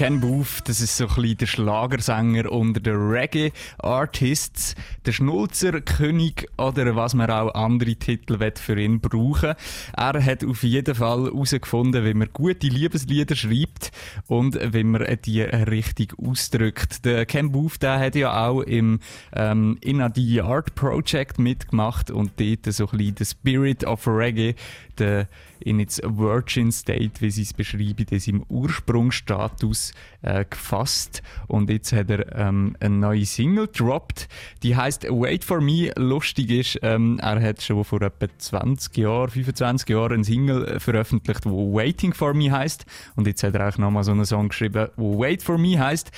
Ken 0.02 0.18
Booth, 0.18 0.62
das 0.64 0.80
ist 0.80 0.96
so 0.96 1.06
ein 1.06 1.14
bisschen 1.14 1.36
der 1.36 1.46
Schlagersänger 1.46 2.50
unter 2.50 2.80
den 2.80 2.96
Reggae-Artists, 2.96 4.74
der 5.06 5.12
Schnulzerkönig 5.12 6.48
oder 6.58 6.96
was 6.96 7.14
man 7.14 7.30
auch 7.30 7.54
andere 7.54 7.94
Titel 7.94 8.36
für 8.56 8.80
ihn 8.80 8.98
brauchen 8.98 9.54
Er 9.96 10.24
hat 10.24 10.44
auf 10.44 10.64
jeden 10.64 10.96
Fall 10.96 11.26
herausgefunden, 11.26 12.04
wie 12.04 12.14
man 12.14 12.30
gute 12.32 12.66
Liebeslieder 12.66 13.36
schreibt 13.36 13.92
und 14.26 14.58
wie 14.74 14.82
man 14.82 15.06
die 15.24 15.42
richtig 15.42 16.18
ausdrückt. 16.18 17.04
Der 17.04 17.24
Ken 17.24 17.52
Booth, 17.52 17.80
der 17.80 18.00
hat 18.00 18.16
ja 18.16 18.48
auch 18.48 18.62
im 18.62 18.98
ähm, 19.32 19.78
In 19.82 20.04
the 20.12 20.34
Yard 20.34 20.74
Project 20.74 21.38
mitgemacht 21.38 22.10
und 22.10 22.32
dort 22.40 22.74
so 22.74 22.88
ein 22.88 22.98
bisschen 22.98 23.14
den 23.14 23.26
Spirit 23.26 23.84
of 23.84 24.08
Reggae, 24.08 24.56
der 24.98 25.28
in 25.62 25.80
its 25.80 26.00
Virgin 26.04 26.70
State, 26.72 27.20
wie 27.20 27.30
sie 27.30 27.42
es 27.42 27.52
beschreiben, 27.52 28.06
in 28.10 28.18
seinem 28.18 28.44
Ursprungsstatus 28.48 29.92
äh, 30.22 30.44
gefasst. 30.48 31.22
Und 31.48 31.70
jetzt 31.70 31.92
hat 31.92 32.10
er 32.10 32.36
ähm, 32.36 32.76
eine 32.80 32.96
neue 32.96 33.24
Single 33.24 33.66
gedroppt, 33.66 34.28
die 34.62 34.76
heißt 34.76 35.04
Wait 35.04 35.44
for 35.44 35.60
Me. 35.60 35.92
Lustig 35.96 36.50
ist, 36.50 36.78
ähm, 36.82 37.18
er 37.20 37.40
hat 37.40 37.62
schon 37.62 37.84
vor 37.84 38.02
etwa 38.02 38.26
20 38.36 38.96
Jahren, 38.96 39.30
25 39.30 39.88
Jahren 39.88 40.12
eine 40.12 40.24
Single 40.24 40.64
äh, 40.66 40.80
veröffentlicht, 40.80 41.46
wo 41.46 41.74
Waiting 41.74 42.12
for 42.12 42.34
Me 42.34 42.50
heißt. 42.50 42.84
Und 43.16 43.26
jetzt 43.26 43.42
hat 43.42 43.54
er 43.54 43.68
auch 43.68 43.78
nochmal 43.78 44.04
so 44.04 44.12
einen 44.12 44.24
Song 44.24 44.48
geschrieben, 44.48 44.88
wo 44.96 45.18
Wait 45.18 45.42
for 45.42 45.58
Me 45.58 45.78
heißt. 45.78 46.10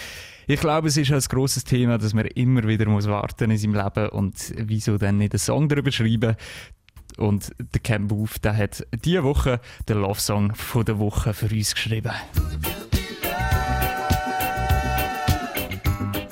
Ich 0.46 0.60
glaube, 0.60 0.88
es 0.88 0.96
ist 0.96 1.10
ein 1.10 1.20
grosses 1.20 1.64
Thema, 1.64 1.96
dass 1.96 2.12
man 2.12 2.26
immer 2.26 2.66
wieder 2.68 2.86
muss 2.86 3.06
warten 3.06 3.50
in 3.50 3.56
seinem 3.56 3.74
Leben 3.74 4.08
und 4.10 4.52
wieso 4.56 4.98
dann 4.98 5.16
nicht 5.16 5.32
einen 5.32 5.38
Song 5.38 5.68
darüber 5.68 5.90
schreiben. 5.90 6.36
Und 7.16 7.52
der 7.59 7.80
Cam 7.80 8.09
Booth, 8.09 8.44
der 8.44 8.56
hat 8.56 8.87
diese 9.04 9.23
Woche 9.23 9.61
den 9.88 9.99
Love 10.00 10.21
Song 10.21 10.54
von 10.54 10.85
der 10.85 10.99
Woche 10.99 11.33
für 11.33 11.47
uns 11.47 11.75
geschrieben. 11.75 12.12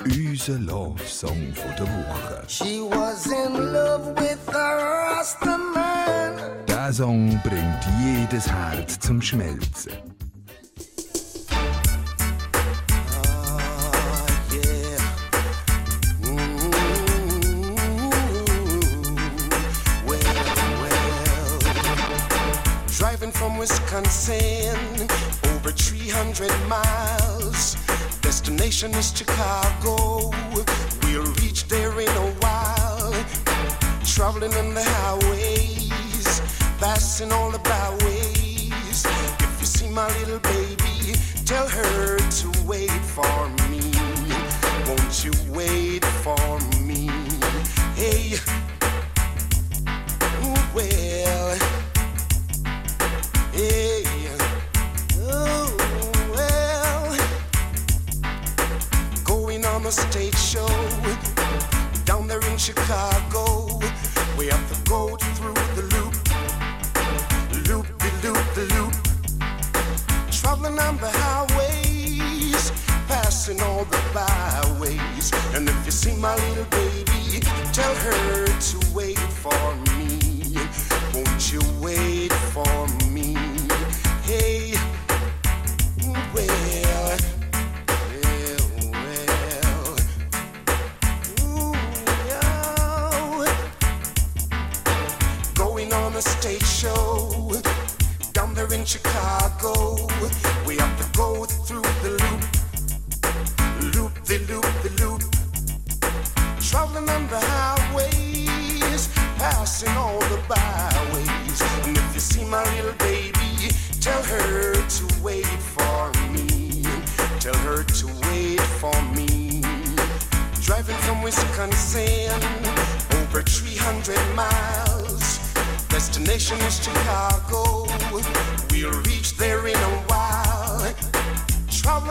Unser 0.04 0.58
Love-Song 0.58 1.54
von 1.54 1.76
der 1.78 1.86
Woche. 1.86 2.42
She 2.48 2.80
was 2.80 3.26
in 3.26 3.54
love 3.72 4.12
with 4.16 4.48
a 4.52 5.18
Rasta 5.18 5.56
man. 5.56 6.66
Der 6.66 6.92
Song 6.92 7.40
bringt 7.44 7.86
jedes 8.02 8.50
Herz 8.50 8.98
zum 8.98 9.22
Schmelzen. 9.22 9.92
Driving 23.22 23.38
from 23.38 23.56
Wisconsin, 23.56 24.76
over 25.54 25.70
300 25.70 26.50
miles. 26.68 27.76
Destination 28.20 28.90
is 28.96 29.16
Chicago. 29.16 30.32
We'll 31.04 31.32
reach 31.34 31.68
there 31.68 32.00
in 32.00 32.08
a 32.08 32.30
while. 32.40 33.12
Traveling 34.04 34.52
on 34.54 34.74
the 34.74 34.82
highways, 34.82 36.40
passing 36.80 37.30
all 37.30 37.52
the 37.52 37.60
byways. 37.60 39.06
If 39.06 39.56
you 39.60 39.66
see 39.66 39.88
my 39.88 40.08
little 40.18 40.40
baby, 40.40 41.14
tell 41.44 41.68
her 41.68 42.18
to 42.18 42.62
wait 42.66 42.90
for 42.90 43.48
me. 43.70 43.92
Won't 44.88 45.24
you 45.24 45.30
wait 45.52 46.04
for 46.24 46.58
me? 46.80 47.06
Hey, 47.94 48.36
well. 50.74 51.81
And 75.54 75.68
if 75.68 75.84
you 75.84 75.92
see 75.92 76.16
my 76.16 76.34
little 76.34 76.64
baby, 76.64 77.40
tell 77.72 77.94
her 77.94 78.46
to 78.46 78.94
wait 78.94 79.18
for 79.18 79.76
me. 79.76 79.91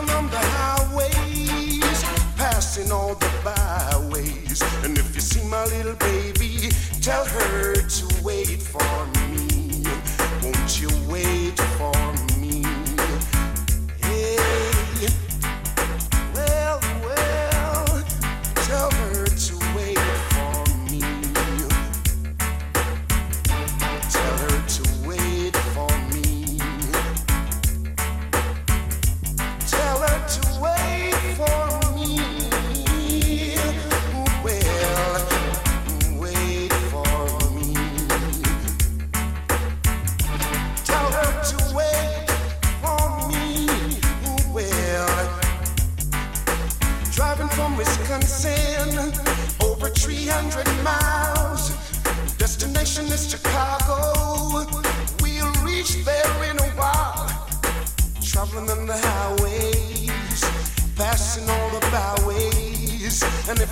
Traveling 0.01 0.25
on 0.25 0.31
the 0.31 0.37
highways, 0.37 2.03
passing 2.35 2.91
all 2.91 3.13
the 3.15 3.29
byways. 3.43 4.61
And 4.83 4.97
if 4.97 5.13
you 5.13 5.21
see 5.21 5.47
my 5.47 5.63
little 5.65 5.95
baby, 5.95 6.71
tell 7.01 7.25
her 7.25 7.75
to 7.75 8.23
wait 8.23 8.61
for 8.61 9.05
me. 9.15 9.83
Won't 10.43 10.81
you 10.81 10.89
wait 11.07 11.59
for 11.77 12.13
me? 12.13 12.30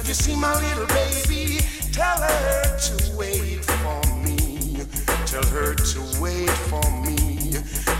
If 0.01 0.07
you 0.07 0.13
see 0.13 0.35
my 0.35 0.53
little 0.53 0.87
baby, 0.87 1.59
tell 1.91 2.17
her 2.17 2.77
to 2.77 3.17
wait 3.17 3.63
for 3.65 4.01
me. 4.23 4.77
Tell 5.25 5.43
her 5.43 5.75
to 5.75 6.21
wait 6.21 6.49
for 6.49 6.91
me. 7.05 7.53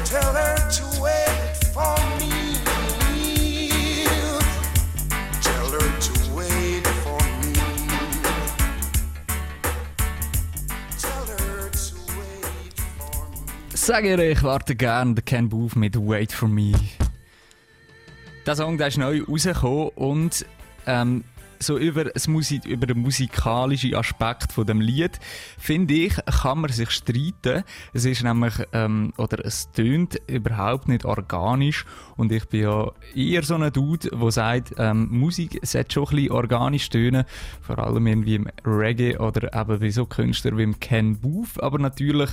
Tell 0.06 0.34
her 0.34 0.56
to 0.56 1.02
wait 1.02 1.58
for 1.74 1.98
me. 2.20 3.68
Tell 5.42 5.70
her 5.72 5.90
to 6.00 6.14
wait 6.36 6.88
for 7.04 7.20
me. 7.42 7.54
Tell 11.00 11.26
her 11.26 11.70
to 11.70 11.96
wait 12.18 12.80
for 12.98 13.28
me. 13.30 13.76
Sag 13.76 14.06
ihr, 14.06 14.20
ich 14.20 14.44
warte 14.44 14.76
gern 14.76 15.16
den 15.16 15.26
Ken 15.26 15.50
Booth 15.50 15.76
mit 15.76 15.96
Wait 15.98 16.32
For 16.32 16.48
Me. 16.48 16.74
Der 18.46 18.56
Song 18.56 18.78
der 18.78 18.88
ist 18.88 18.98
neu 18.98 19.22
rausgekommen 19.24 19.90
und 19.90 20.46
ähm, 20.88 21.24
so 21.60 21.78
über, 21.78 22.06
das 22.06 22.28
Musik, 22.28 22.66
über 22.66 22.88
den 22.88 23.00
musikalischen 23.00 23.96
Aspekt 23.96 24.52
von 24.52 24.66
dem 24.66 24.82
Lied, 24.82 25.20
finde 25.58 25.94
ich, 25.94 26.16
kann 26.42 26.62
man 26.62 26.72
sich 26.72 26.90
streiten. 26.92 27.64
Es 27.94 28.06
ist 28.06 28.24
nämlich, 28.24 28.54
ähm, 28.74 29.14
oder 29.18 29.46
es 29.46 29.72
tönt 29.72 30.20
überhaupt 30.28 30.88
nicht 30.88 31.06
organisch. 31.06 31.86
Und 32.16 32.32
ich 32.32 32.48
bin 32.48 32.62
ja 32.62 32.92
eher 33.16 33.44
so 33.44 33.56
ein 33.56 33.72
Dude, 33.72 34.10
der 34.10 34.32
sagt, 34.32 34.74
ähm, 34.78 35.08
Musik 35.10 35.60
sollte 35.64 35.94
schon 35.94 36.04
ein 36.04 36.16
bisschen 36.16 36.32
organisch 36.32 36.90
tönen, 36.90 37.26
vor 37.62 37.80
allem 37.80 38.08
irgendwie 38.08 38.36
im 38.36 38.48
Reggae 38.66 39.18
oder 39.18 39.54
eben 39.54 39.82
wie 39.82 39.92
so 39.92 40.06
Künstler 40.06 40.58
wie 40.58 40.64
im 40.64 40.80
Ken 40.80 41.18
Booth, 41.20 41.62
aber 41.62 41.80
natürlich 41.80 42.30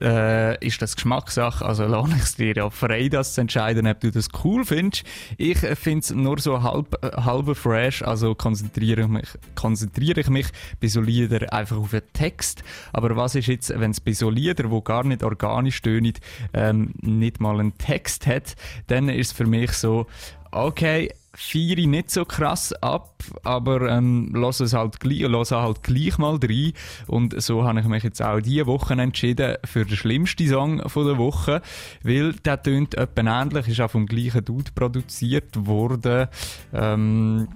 äh, 0.00 0.64
ist 0.64 0.80
das 0.82 0.96
Geschmackssache, 0.96 1.64
also 1.64 1.84
lasse 1.84 2.14
ich 2.16 2.22
es 2.22 2.36
dir 2.36 2.54
ja 2.54 2.70
frei, 2.70 3.08
das 3.08 3.34
zu 3.34 3.40
entscheiden, 3.40 3.86
ob 3.86 4.00
du 4.00 4.10
das 4.10 4.28
cool 4.44 4.64
findest. 4.64 5.04
Ich 5.36 5.58
finde 5.58 6.00
es 6.00 6.10
nur 6.10 6.38
so 6.38 6.62
halb, 6.62 6.96
äh, 7.02 7.22
halb 7.22 7.56
fresh, 7.56 8.02
also 8.02 8.34
konzentriere 8.58 9.02
ich, 9.02 9.08
mich, 9.08 9.28
konzentriere 9.54 10.20
ich 10.20 10.28
mich 10.28 10.46
bei 10.80 10.88
so 10.88 11.00
Liedern 11.00 11.48
einfach 11.50 11.76
auf 11.76 11.90
den 11.90 12.02
Text. 12.12 12.64
Aber 12.92 13.16
was 13.16 13.34
ist 13.34 13.46
jetzt, 13.46 13.72
wenn 13.78 13.92
es 13.92 14.00
bei 14.00 14.12
so 14.12 14.30
Liedern, 14.30 14.70
die 14.70 14.84
gar 14.84 15.04
nicht 15.04 15.22
organisch 15.22 15.80
tönen, 15.80 16.14
ähm, 16.52 16.92
nicht 17.00 17.40
mal 17.40 17.60
einen 17.60 17.78
Text 17.78 18.26
hat, 18.26 18.56
dann 18.88 19.08
ist 19.08 19.28
es 19.28 19.32
für 19.32 19.46
mich 19.46 19.72
so, 19.72 20.06
okay, 20.50 21.10
feiere 21.38 21.86
nicht 21.86 22.10
so 22.10 22.24
krass 22.24 22.72
ab, 22.72 23.22
aber 23.44 23.88
ähm, 23.88 24.32
lass 24.34 24.58
es 24.58 24.72
halt 24.72 24.98
gleich, 24.98 25.20
lass 25.20 25.52
halt 25.52 25.84
gleich 25.84 26.18
mal 26.18 26.36
rein. 26.42 26.72
Und 27.06 27.40
so 27.40 27.62
habe 27.62 27.78
ich 27.78 27.86
mich 27.86 28.02
jetzt 28.02 28.20
auch 28.20 28.40
diese 28.40 28.66
Woche 28.66 28.94
entschieden 28.94 29.56
für 29.64 29.84
den 29.84 29.96
schlimmsten 29.96 30.48
Song 30.48 30.78
der 30.78 31.18
Woche, 31.18 31.62
weil 32.02 32.32
der 32.32 32.60
tönt 32.60 32.96
etwa 32.96 33.42
ähnlich, 33.42 33.68
ist 33.68 33.80
auch 33.80 33.90
vom 33.90 34.06
gleichen 34.06 34.44
Dude 34.44 34.72
produziert 34.74 35.64
worden. 35.64 36.26
Ähm, 36.72 37.46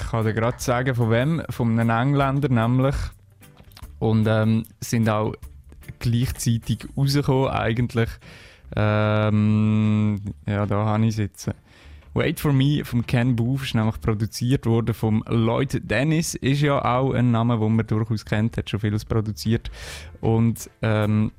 ich 0.00 0.10
kann 0.10 0.24
dir 0.24 0.34
gerade 0.34 0.60
sagen, 0.60 0.94
von 0.94 1.10
wem? 1.10 1.42
Von 1.50 1.78
einem 1.78 1.90
Engländer 1.90 2.48
nämlich. 2.48 2.94
Und 3.98 4.26
ähm, 4.26 4.64
sind 4.80 5.08
auch 5.08 5.34
gleichzeitig 5.98 6.86
rausgekommen 6.96 7.48
eigentlich. 7.48 8.08
Ähm, 8.76 10.20
ja, 10.46 10.66
da 10.66 10.84
habe 10.86 11.06
ich 11.06 11.16
jetzt. 11.16 11.50
Wait 12.12 12.40
for 12.40 12.52
Me 12.52 12.84
vom 12.84 13.06
Ken 13.06 13.36
Booth 13.36 13.62
ist 13.62 13.74
nämlich 13.76 14.00
produziert 14.00 14.66
worden 14.66 14.94
vom 14.94 15.22
Lloyd 15.28 15.80
Dennis. 15.88 16.34
Ist 16.34 16.60
ja 16.60 16.84
auch 16.84 17.12
ein 17.12 17.30
Name, 17.30 17.56
den 17.58 17.76
man 17.76 17.86
durchaus 17.86 18.24
kennt, 18.24 18.56
hat 18.56 18.68
schon 18.68 18.80
vieles 18.80 19.04
produziert. 19.04 19.70
Und 20.20 20.68
ähm, 20.82 21.30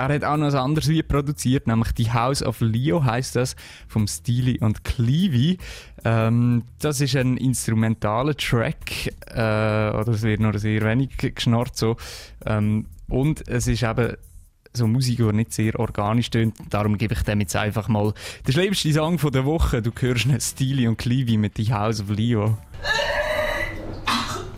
er 0.00 0.14
hat 0.14 0.24
auch 0.24 0.36
noch 0.36 0.48
ein 0.48 0.54
anderes 0.54 0.88
Lied 0.88 1.08
produziert, 1.08 1.66
nämlich 1.66 1.92
Die 1.92 2.12
House 2.12 2.42
of 2.42 2.60
Leo 2.60 3.04
heißt 3.04 3.36
das, 3.36 3.56
vom 3.88 4.06
Steely 4.06 4.58
und 4.60 4.84
Cleavy. 4.84 5.58
Ähm, 6.04 6.64
das 6.78 7.00
ist 7.00 7.16
ein 7.16 7.36
instrumentaler 7.36 8.36
Track, 8.36 9.08
äh, 9.26 9.90
oder 9.96 10.08
es 10.08 10.22
wird 10.22 10.40
nur 10.40 10.58
sehr 10.58 10.82
wenig 10.82 11.16
geschnarrt 11.16 11.76
so. 11.76 11.96
Ähm, 12.46 12.86
und 13.08 13.46
es 13.48 13.66
ist 13.66 13.82
eben 13.82 14.16
so 14.72 14.86
Musik, 14.86 15.18
die 15.18 15.32
nicht 15.32 15.52
sehr 15.52 15.78
organisch 15.78 16.30
tönt. 16.30 16.54
Darum 16.70 16.96
gebe 16.96 17.14
ich 17.14 17.22
dem 17.22 17.40
jetzt 17.40 17.56
einfach 17.56 17.88
mal 17.88 18.14
den 18.46 18.52
schlimmsten 18.52 18.92
Song 18.92 19.18
von 19.18 19.32
der 19.32 19.44
Woche. 19.44 19.82
Du 19.82 19.90
hörst 19.98 20.26
einen 20.26 20.40
Steely 20.40 20.86
und 20.86 20.96
Cleavy 20.96 21.36
mit 21.36 21.58
Die 21.58 21.72
House 21.72 22.00
of 22.00 22.10
Leo. 22.10 22.56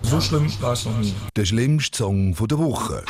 So 0.02 0.20
schlimm 0.20 0.52
war 0.60 0.74
es 0.74 0.84
noch 0.84 0.98
nie. 0.98 1.14
Der 1.34 1.46
schlimmste 1.46 1.96
Song 1.98 2.34
von 2.34 2.46
der 2.46 2.58
Woche. 2.58 3.02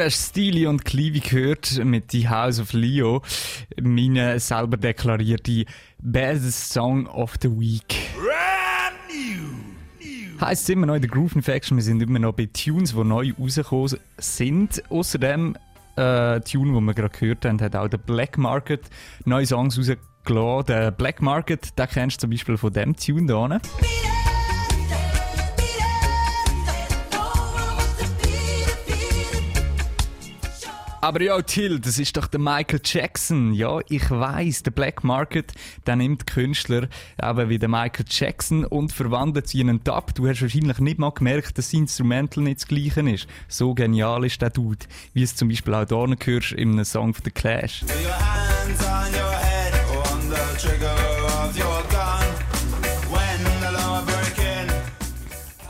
Du 0.00 0.06
hast 0.06 0.30
Steely 0.30 0.66
und 0.66 0.82
Cleavy 0.86 1.20
gehört 1.20 1.84
mit 1.84 2.10
The 2.10 2.26
House 2.26 2.58
of 2.58 2.72
Leo, 2.72 3.20
meine 3.78 4.40
selber 4.40 4.78
deklarierte 4.78 5.66
Best 5.98 6.72
Song 6.72 7.06
of 7.06 7.34
the 7.42 7.50
Week. 7.50 7.94
Heißt 10.40 10.70
immer 10.70 10.86
noch 10.86 10.94
in 10.94 11.02
der 11.02 11.10
Groove 11.10 11.36
Infection, 11.36 11.76
wir 11.76 11.84
sind 11.84 12.00
immer 12.00 12.18
noch 12.18 12.32
bei 12.32 12.46
Tunes, 12.46 12.94
die 12.94 13.04
neu 13.04 13.34
rausgekommen 13.38 13.98
sind. 14.16 14.82
Außerdem 14.88 15.54
äh, 15.96 16.40
Tune, 16.40 16.72
den 16.72 16.84
wir 16.84 16.94
gerade 16.94 17.18
gehört 17.18 17.44
haben, 17.44 17.60
hat 17.60 17.76
auch 17.76 17.88
der 17.88 17.98
Black 17.98 18.38
Market 18.38 18.80
neue 19.26 19.44
Songs 19.44 19.76
rausgelassen. 19.76 20.66
Der 20.66 20.92
Black 20.92 21.20
Market, 21.20 21.78
den 21.78 21.86
kennst 21.88 22.16
du 22.16 22.20
zum 22.22 22.30
Beispiel 22.30 22.56
von 22.56 22.72
dem 22.72 22.96
Tune 22.96 23.26
hier. 23.26 24.09
Aber 31.10 31.22
ja, 31.22 31.42
Till, 31.42 31.80
das 31.80 31.98
ist 31.98 32.16
doch 32.16 32.28
der 32.28 32.38
Michael 32.38 32.80
Jackson. 32.84 33.52
Ja, 33.52 33.80
ich 33.88 34.08
weiß, 34.12 34.62
der 34.62 34.70
Black 34.70 35.02
Market, 35.02 35.52
der 35.84 35.96
nimmt 35.96 36.24
Künstler 36.28 36.86
eben 37.20 37.48
wie 37.48 37.58
der 37.58 37.68
Michael 37.68 38.04
Jackson 38.08 38.64
und 38.64 38.92
verwandelt 38.92 39.48
sie 39.48 39.60
in 39.60 39.70
einen 39.70 39.82
Dub. 39.82 40.14
Du 40.14 40.28
hast 40.28 40.40
wahrscheinlich 40.40 40.78
nicht 40.78 41.00
mal 41.00 41.10
gemerkt, 41.10 41.58
dass 41.58 41.66
das 41.66 41.72
Instrumental 41.72 42.44
nicht 42.44 42.60
das 42.60 42.68
gleiche 42.68 43.00
ist. 43.10 43.26
So 43.48 43.74
genial 43.74 44.24
ist 44.24 44.40
der 44.40 44.50
Dude. 44.50 44.86
Wie 45.12 45.24
es 45.24 45.34
zum 45.34 45.48
Beispiel 45.48 45.74
auch 45.74 45.84
hier 45.88 46.16
hörst 46.26 46.52
in 46.52 46.74
einem 46.74 46.84
Song 46.84 47.12
von 47.12 47.24
The 47.24 47.32
Clash. 47.32 47.82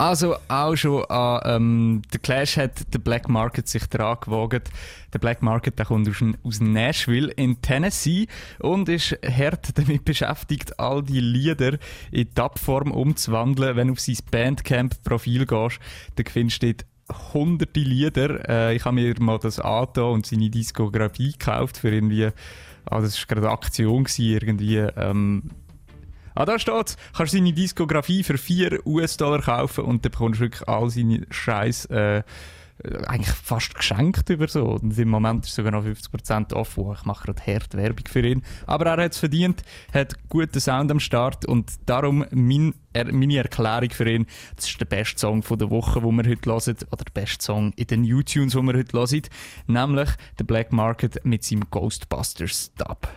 Also 0.01 0.35
auch 0.47 0.75
schon 0.75 1.05
an 1.11 1.41
ähm, 1.45 2.01
der 2.11 2.19
Clash 2.21 2.57
hat 2.57 2.91
der 2.91 2.97
Black 2.97 3.29
Market 3.29 3.67
sich 3.67 3.85
dran 3.85 4.17
gewogt. 4.19 4.71
Der 5.13 5.19
Black 5.19 5.43
Market 5.43 5.77
der 5.77 5.85
kommt 5.85 6.09
aus, 6.09 6.23
aus 6.43 6.59
Nashville 6.59 7.31
in 7.33 7.61
Tennessee 7.61 8.25
und 8.57 8.89
ist 8.89 9.15
hart 9.23 9.77
damit 9.77 10.03
beschäftigt, 10.03 10.79
all 10.79 11.03
die 11.03 11.19
Lieder 11.19 11.77
in 12.09 12.33
Tab-Form 12.33 12.89
umzuwandeln. 12.89 13.75
Wenn 13.75 13.89
du 13.89 13.93
auf 13.93 13.99
sein 13.99 14.17
Bandcamp-Profil 14.31 15.45
gehst, 15.45 15.79
dann 16.15 16.25
findest 16.25 16.63
du 16.63 16.73
dort 16.73 16.85
hunderte 17.35 17.81
Lieder. 17.81 18.49
Äh, 18.49 18.75
ich 18.77 18.85
habe 18.85 18.95
mir 18.95 19.13
mal 19.19 19.37
das 19.37 19.59
angetan 19.59 20.13
und 20.13 20.25
seine 20.25 20.49
Diskografie 20.49 21.33
gekauft 21.33 21.77
für 21.77 21.93
irgendwie, 21.93 22.31
ah, 22.85 23.01
das 23.01 23.19
war 23.19 23.27
gerade 23.27 23.47
eine 23.47 23.53
Aktion 23.53 24.07
irgendwie, 24.17 24.77
ähm, 24.77 25.43
Ah, 26.35 26.45
da 26.45 26.59
steht's. 26.59 26.97
Kannst 27.15 27.33
seine 27.33 27.53
Diskografie 27.53 28.23
für 28.23 28.37
4 28.37 28.85
US-Dollar 28.85 29.41
kaufen 29.41 29.85
und 29.85 30.05
dann 30.05 30.11
bekommst 30.11 30.39
du 30.39 30.45
wirklich 30.45 30.67
all 30.67 30.89
seine 30.89 31.25
Scheiß 31.29 31.85
äh, 31.85 32.23
eigentlich 33.07 33.35
fast 33.35 33.75
geschenkt 33.75 34.29
über 34.29 34.47
so. 34.47 34.65
Und 34.65 34.97
im 34.97 35.09
Moment 35.09 35.45
ist 35.45 35.55
sogar 35.55 35.71
noch 35.71 35.83
50% 35.83 36.53
off. 36.53 36.77
Oh, 36.77 36.93
ich 36.93 37.05
mache 37.05 37.25
gerade 37.25 37.41
hart 37.45 37.75
Werbung 37.75 38.05
für 38.07 38.25
ihn. 38.25 38.43
Aber 38.65 38.85
er 38.85 39.03
hat 39.03 39.13
es 39.13 39.19
verdient, 39.19 39.63
hat 39.93 40.15
guten 40.29 40.59
Sound 40.59 40.91
am 40.91 40.99
Start 40.99 41.45
und 41.45 41.71
darum 41.85 42.25
mein, 42.31 42.73
er, 42.93 43.11
meine 43.13 43.37
Erklärung 43.37 43.91
für 43.91 44.09
ihn, 44.09 44.25
das 44.55 44.67
ist 44.67 44.79
der 44.79 44.85
beste 44.85 45.19
Song 45.19 45.43
von 45.43 45.59
der 45.59 45.69
Woche, 45.69 46.01
den 46.01 46.15
wir 46.15 46.29
heute 46.29 46.49
hören, 46.49 46.77
oder 46.91 47.03
der 47.03 47.21
beste 47.21 47.43
Song 47.43 47.73
in 47.75 47.87
den 47.87 48.11
U-Tunes, 48.11 48.53
den 48.53 48.65
wir 48.65 48.77
heute 48.77 48.97
hören, 48.97 49.21
nämlich 49.67 50.09
der 50.39 50.43
Black 50.45 50.71
Market 50.71 51.23
mit 51.23 51.43
seinem 51.43 51.69
Ghostbusters 51.69 52.73
Dub. 52.75 53.07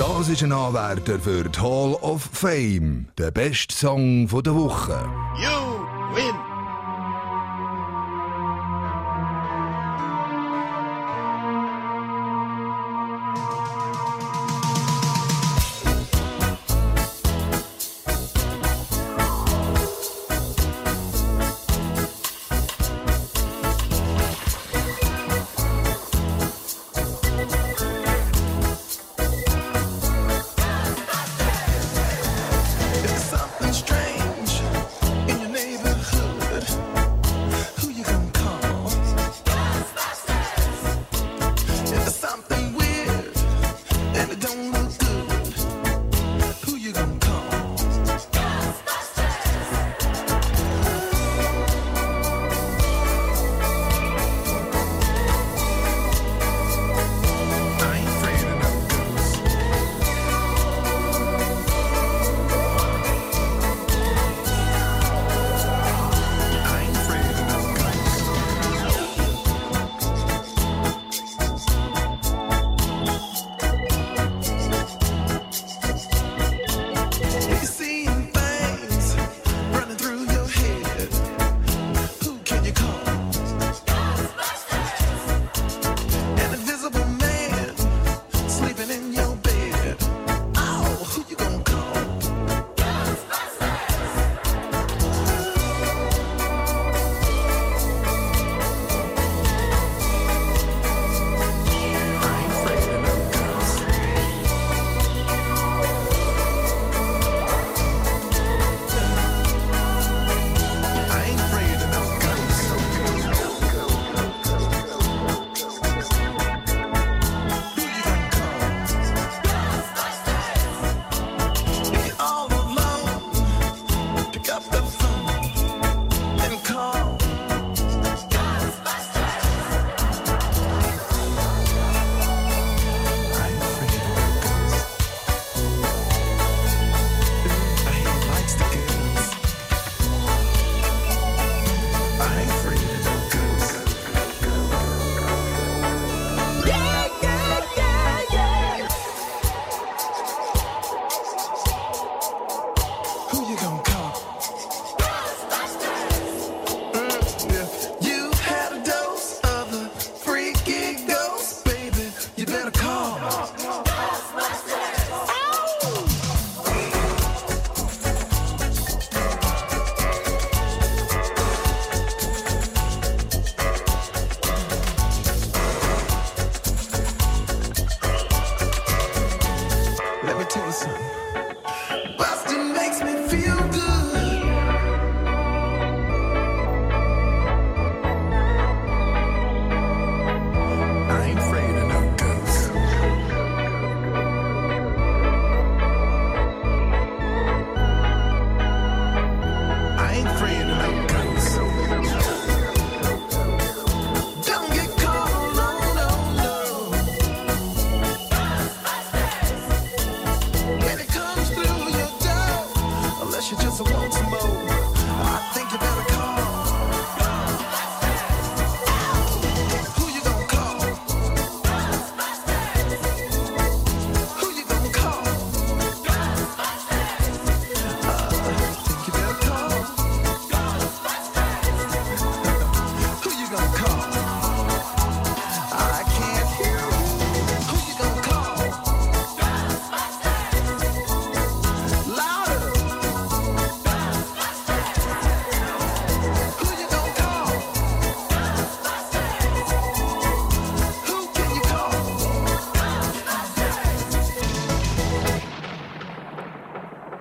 Das 0.00 0.30
ist 0.30 0.42
ein 0.42 0.50
Anwärter 0.50 1.20
für 1.20 1.44
die 1.44 1.60
Hall 1.60 1.92
of 2.00 2.26
Fame. 2.32 3.08
Der 3.18 3.30
beste 3.30 3.74
Song 3.74 4.26
der 4.28 4.54
Woche. 4.54 4.98
You 5.36 6.16
win. 6.16 6.49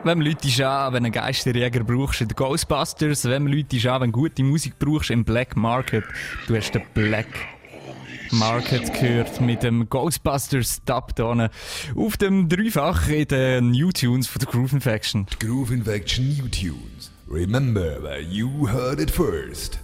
Wenn 0.10 0.18
man 0.18 0.28
Leute 0.28 0.68
an, 0.68 0.92
wenn 0.92 1.04
du 1.04 1.06
einen 1.06 1.12
Geisterjäger 1.12 1.84
brauchst 1.84 2.22
in 2.22 2.30
den 2.30 2.36
Ghostbusters, 2.36 3.26
wenn 3.26 3.44
man 3.44 3.54
Leute 3.54 3.92
an, 3.92 4.02
wenn 4.02 4.12
du 4.12 4.20
gute 4.20 4.42
Musik 4.42 4.80
brauchst 4.80 5.12
im 5.12 5.24
Black 5.24 5.56
Market, 5.56 6.04
du 6.48 6.56
hast 6.56 6.74
den 6.74 6.82
Black 6.96 7.28
Market 8.32 8.92
gehört 9.00 9.40
mit 9.40 9.62
dem 9.62 9.88
Ghostbusters 9.88 10.82
Dub 10.84 11.14
auf 11.96 12.18
dem 12.18 12.50
Dreifach 12.50 13.08
in 13.08 13.28
den 13.28 13.70
New 13.70 13.92
Tunes 13.92 14.26
von 14.26 14.40
der 14.40 14.50
Groove 14.50 14.74
Infection. 14.74 15.28
Groove 15.40 15.70
Infection 15.70 16.28
New 16.30 16.48
Tunes. 16.48 17.12
Remember 17.30 18.02
where 18.02 18.20
you 18.20 18.68
heard 18.68 19.00
it 19.00 19.12
first. 19.12 19.80